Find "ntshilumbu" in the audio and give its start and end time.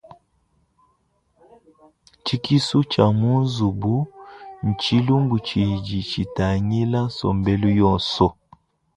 4.67-5.35